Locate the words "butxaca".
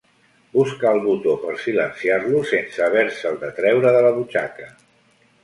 4.19-4.69